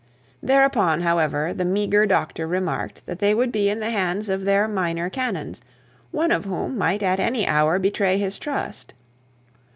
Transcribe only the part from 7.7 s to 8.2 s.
betray